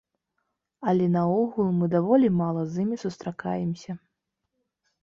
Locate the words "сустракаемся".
3.05-3.91